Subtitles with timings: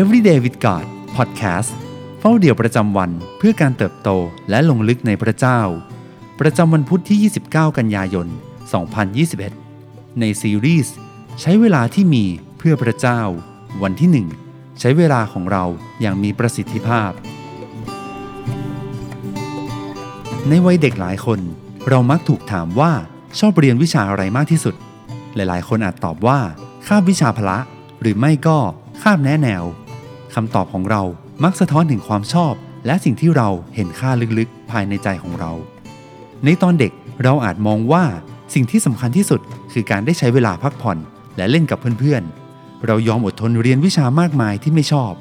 [0.00, 0.86] Everyday with God
[1.16, 1.70] Podcast
[2.20, 4.08] เฝ้าเดี่ยวประจำวันเพื่อการเติบโต
[4.50, 5.60] และลงลึกในพระเจ้า
[6.40, 7.18] ประจำวันพุทธที่
[7.50, 8.26] 29 กันยายน
[9.42, 10.94] 2021 ในซีรีส์
[11.40, 12.24] ใช้เวลาที่มี
[12.58, 13.20] เพื่อพระเจ้า
[13.82, 15.64] วันที่ 1 ใช้เวลาของเรา
[16.00, 17.10] อย่างมีประสิทธิภาพ
[20.48, 21.40] ในวัยเด็กหลายคน
[21.88, 22.92] เรามักถูกถามว่า
[23.38, 24.74] ชอบเรียนวิชาอะไรมากที่สุด
[25.34, 26.40] หลายๆ คนอาจตอบว่า
[26.86, 27.58] คาบวิชาพละ
[28.00, 28.58] หรือไม่ก็
[29.02, 29.64] คาบแนะแนว
[30.34, 31.02] คำตอบของเรา
[31.44, 32.54] มักสะท้อนถึงความชอบ
[32.86, 35.52] และสิ่งที่เราเห็นค่าลึกๆ ภายในใจของเรา
[36.44, 36.92] ในตอนเด็ก
[37.22, 38.04] เราอาจมองว่า
[38.54, 39.40] สิ่งที่สำคัญที่สุด
[39.72, 40.98] คือการได้ใช้เวลาพักผ่อน
[41.36, 45.12] และเล่นกับเพื่อนๆ เรายอมอดทนเรียนวิชามากมายที่ไม่ชอบ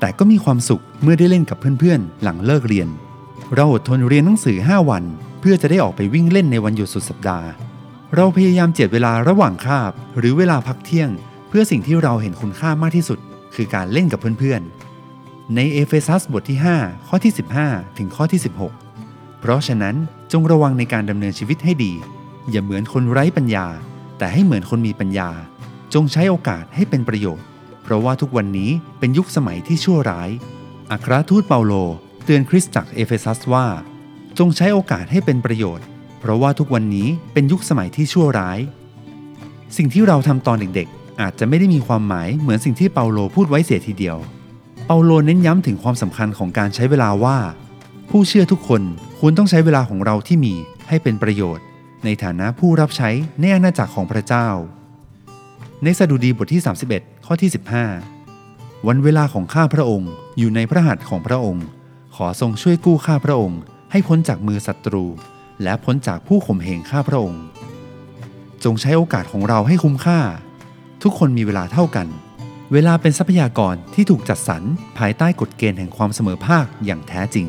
[0.00, 2.88] แต่ก็มีความสุขเมื่อได้เล่นกับเพื่อนๆ หลังเลิกเรียน
[3.54, 5.04] เราอดทนเรียนหนังสือ 5 วัน
[5.40, 7.48] เพื่อจะได้ออกไปวิ่งเล่นในวันหยุดสุดสัปดาห์
[8.16, 11.10] เราพยายามเจียดเวลาระหว่างคาบ หรือเวลาพักเที่ยง
[11.48, 13.18] เพื่อสิ่งที่เราเห็นคุณค่ามากที่สุด
[13.54, 17.32] คือการเล่นกับเพื่อนๆ ในเอเฟซัสบทที่ 5 ข้อที่
[17.64, 18.40] 15 ถึงข้อที่
[18.90, 19.96] 16 เพราะฉะนั้น
[20.32, 21.92] จงระวังในการดำเนินชีวิตให้ดี
[22.50, 23.66] อย่าเหมือนคนไร้ปัญญา
[24.18, 25.30] แต่ให้เหมือนคนมีปัญญา
[25.94, 27.46] จงใช้โอกาสให้เป็นประโยชน์
[27.82, 30.30] เพราะว่าทุกวันนี้เป็นยุคสมัยที่ชั่วร้าย
[30.90, 31.72] อัครทูตเปาโล
[32.24, 33.66] เตือนคริสตจักรเอเฟซัสว่า
[34.38, 35.86] จงใช้โอกาสให้เป็นประโยชน์
[36.20, 38.58] เพราะว่าทุกวันนี้เป็นยุคสมัยที่ชั่วร้าย
[39.76, 44.16] สิ่งที่เราทำตอนเด็กๆ อาจจะไม่ได้มีความหมายเหมือนสิ่งที่เปาโลพูดไว้เสียทีเดียว
[44.86, 47.38] เปาโลเน้นย้ำถึงความสำคัญของการใช้เวลาว่า
[48.10, 48.82] ผู้เชื่อทุกคน
[49.18, 50.54] ควรต้องใช้เวลาของเราที่มี
[50.88, 51.64] ให้เป็นประโยชน์
[52.04, 54.48] ในฐานะผู้รับใช้ในอาณาจักรของพระเจ้า
[55.82, 57.50] ในสดุดีบทที่ 31 ข้อที่
[58.18, 61.66] 15 วันเวลาของข้าพระองค์อยู่ในพระหัตถ์ของพระองค์
[62.16, 65.04] ขอทรงช่วยกู้ข้าพระองค์ ให้พ้นจากมือศัตรู
[65.62, 67.42] และพ้นจากผู้ข่มเหงข้าพระองค์
[68.64, 70.20] จงใช้โอกาสของเราให้คุ้มค่า
[71.02, 72.06] ทุกคนมีเวลาเท่ากัน
[72.72, 74.62] เวลาเป็นทรัพยากรที่ถูกจัดสรร
[74.98, 77.46] ภายใต้กฎเกณฑ์แห่งความเสมอภาคอย่างแท้จริง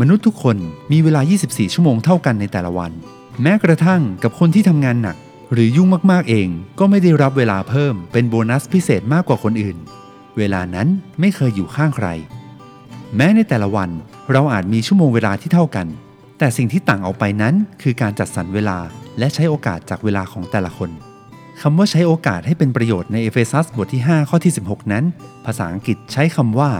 [0.00, 0.56] มนุษย์ทุกคน
[0.92, 2.92] มีเวลา 24 ชั่วโมงเท่ากันในแต่ละวัน
[3.42, 5.16] แม้กระทั่งกับคนที่ทำงานหนัก
[5.52, 9.76] หรือยุ่งมากๆเองก็ไม่ได้รับเวลาเพิ่มเป็นโบนัสพิเศษมากกว่าคนอื่น
[10.36, 10.88] เวลานั้น
[11.20, 12.08] ไม่เคยอยู่ข้างใคร
[13.16, 13.90] แม้ในแต่ละวัน
[14.32, 15.86] เราอาจมีชั่วโมงเวลาที่เท่ากัน
[16.38, 18.78] แต่สิ่งที่ต่างออกไปนั้นคือการจัดสรรเวลา
[19.18, 20.90] และใช้โอกาสจากเวลาของแต่ละคน
[21.60, 25.04] คำว่าใช้โอกาสให้เป็นประโยชน์ในเอเฟซัสบทที่ 5 ข้อที่ 16 นั้น
[25.44, 26.70] ภาษาอังกฤษใช้คำว่า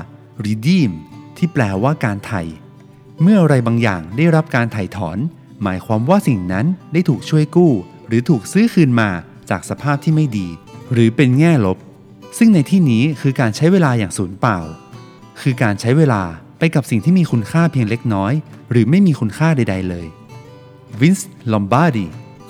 [0.45, 0.93] redeem
[1.37, 2.43] ที่แปลว่าการไถ่
[3.23, 5.19] เมื่ออะไรบางอย่างได้รับการไถ่ถอน
[5.63, 7.73] หมายความว่าสิ่งนั้นได้ถูกช่วยกู้
[8.07, 9.11] หรือถูกซื้อคืนมา
[9.51, 10.49] จากสภาพที่ไม่ดี
[10.93, 11.79] หรือเป็นแง่ลบ
[12.39, 14.59] ซึ่งในที่นี้คือการใช้เวลาอย่างสูญเปล่า
[15.41, 16.23] คือการใช้เวลา
[16.59, 18.33] ไปกับสิ่งที่มีคุณค่าเพียงเล็กน้อย
[18.71, 20.07] หรือไม่มีคุณค่าใด ๆ เลย
[21.01, 22.07] วินซ์ลอมบาร์ดี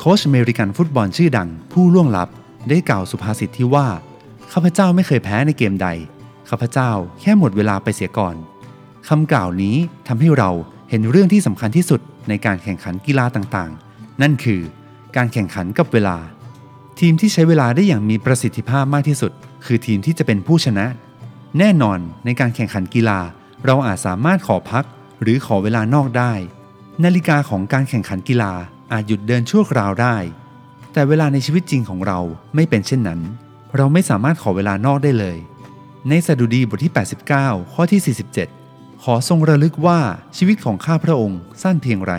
[0.07, 2.29] โค้ชอเมริกันฟุตบอลชื่อดังผู้ล่วงลับ
[2.69, 3.87] ได้กล่าวสุภาษิตที่ว่า
[4.53, 5.89] ข้าพเจ้าไม่เคยแพ้ในเกมใด
[6.49, 8.37] ข้าพเจ้าแค่หมดเวลาไปเสียก่อน
[9.09, 9.77] คำกล่าวนี้
[10.09, 10.51] ทำให้เรา
[10.91, 14.61] เห็นเรื่องที่สำคัญที่สุดในการแข่งขันกีฬาต่างๆ นั่นคือ
[15.17, 16.17] การแข่งขันกับเวลา
[17.01, 19.33] ทีมที่ใช้เวลาได้อย่างมีประสิทธิภาพมากที่สุด
[19.65, 20.87] คือทีมที่จะเป็นผู้ชนะ
[21.59, 23.21] แน่นอนในการแข่งขันกีฬา
[23.65, 24.85] เราอาจสามารถขอพัก
[25.23, 26.33] หรือขอเวลานอกได้
[27.05, 28.55] นาฬิกาของการแข่งขันกีฬา
[28.93, 30.17] อาจหยุดเดินชั่วคราวได้
[30.93, 32.21] แต่เวลาในชีวิตจริงของเรา
[32.55, 33.21] ไม่เป็นเช่นนั้น
[33.77, 35.39] เราไม่สามารถขอเวลานอกได้เลย
[36.09, 36.93] ในสดุดีบทที่
[37.33, 38.17] 89 ข้อที่
[38.57, 40.01] 47 ขอทรงระลึกว่า
[40.37, 42.15] ชีวิตของข้าพระองค์สั้นเพียงไร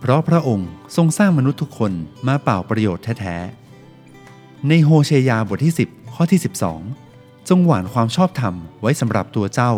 [0.00, 1.92] เพราะพระองค์ทรงสร้างมนุษย์ทุกคน
[2.26, 6.40] มาเป่าประโยชน์แท้ๆ ในโฮเชยาบทที่ 10 ข้อที่
[6.94, 9.72] 12 จงหว่านความชอบธรรมไว้สำหรับตัวเจ้า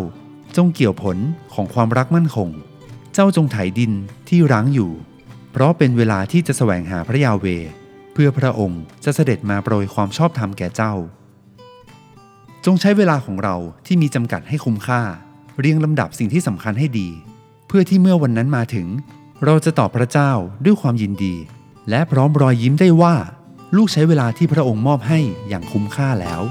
[0.56, 1.16] จงเกี่ยวผล
[1.54, 2.48] ของความรักมั่นคง
[3.14, 3.92] เจ้าจงไถดิน
[4.28, 4.90] ที่ร้างอยู่
[5.52, 7.46] เพราะเป็นเวลาที่จะแสวงหาพระยาเว
[8.12, 10.94] เพื่อพระองค์จะเสด็จมาโปรยความชอบธรรมแก่เจ้า
[12.64, 13.56] จงใช้เวลาของเรา
[13.86, 15.02] ที่มีจำกัดให้คุ้มค่า
[15.58, 17.08] เรียงลำดับสิ่งที่สำคัญให้ดี
[17.66, 18.86] เพื่อที่เมื่อวันนั้นมาถึง
[19.44, 20.32] เราจะตอบพระเจ้า
[20.64, 21.34] ด้วยความยินดี
[21.90, 23.14] และพร้อมรอยยิ้มได้ว่า
[23.76, 26.42] ลูกใช้เวลาที่พระองค์มอบให้อย่างคุ้มค่าแล้ว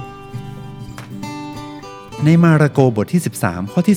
[2.23, 3.95] ในมาระโกบทที่ 13 ข้อที่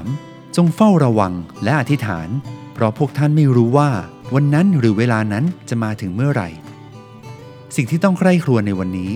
[0.00, 1.32] 33 จงเฝ้าระวัง
[1.64, 2.28] และอธิษฐาน
[2.74, 3.90] เพราะพวกท่านไม่รู้ว่า
[4.34, 6.48] วันนั้นหรือเวลานั้นจะมาถึงเมื่อไหร่
[7.76, 9.12] สิ่งที่ต้องใคร่ครวญในวันนี้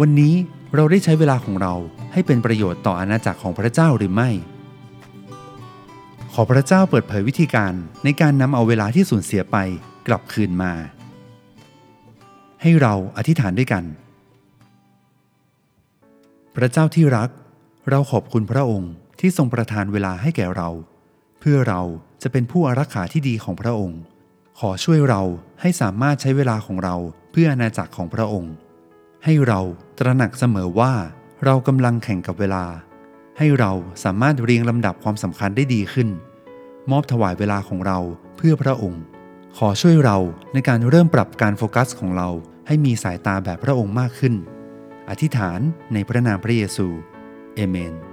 [0.00, 0.34] วันนี้
[0.74, 1.74] เราได้ใช้เวลาของเรา
[2.12, 4.30] ให้เป็นประโยชน์ต่ออาณาจักรของพระเจ้าหรือไม่
[6.32, 7.72] ขอพระเจ้าเปิดเผยวิธีการ
[8.04, 9.56] ในการนำเอาเวลาที่สูญเสียไป
[10.06, 10.72] กลับคืนมา
[12.62, 13.84] ให้เราอธิษฐานด้วยกัน
[16.56, 17.30] พระเจ้าที่รัก
[17.90, 20.68] เราขอบคุณพระองค์ที่ทรงประทานเวลาให้แก่เรา
[21.40, 21.82] เพื่อเรา
[22.22, 24.00] จะเป็นผู้อารักขาที่ดีของพระองค์
[24.60, 25.22] ขอช่วยเรา
[25.60, 26.96] ให้สามารถใช้เวลาของเรา
[27.30, 28.54] เพื่ออาณาจักรของพระองค์
[29.24, 29.60] ให้เรา
[29.98, 30.92] ตระหนักเสมอว่า
[31.44, 32.64] เรากำลังแข่งกับเวลา
[33.38, 33.72] ให้เรา
[34.04, 36.08] สามารถเรียงลำดับความสำคัญได้ดีขึ้น
[36.90, 37.98] มอบถวายเวลาของเรา
[38.36, 39.02] เพื่อพระองค์
[39.58, 40.18] ขอช่วยเรา
[40.52, 42.28] ในการเริ่มปรับการโฟกัสของเรา
[42.66, 44.34] ให้มีสายตาแบบพระองค์มากขึ้น
[45.08, 45.60] อธิษฐาน
[45.92, 46.86] ในพระนามพระเยซู
[47.54, 48.11] เอเมน